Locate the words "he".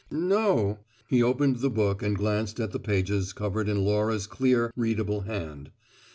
1.09-1.21